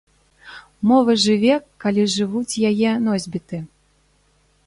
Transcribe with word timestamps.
Мова 0.91 1.15
жыве, 1.23 1.53
калі 1.85 2.07
жывуць 2.15 2.59
яе 2.71 2.91
носьбіты. 3.09 3.57